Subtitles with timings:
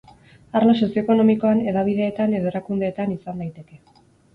[0.59, 3.85] Arlo sozio-ekonomikoan, hedabideetan edo erakundeetan izan daiteke.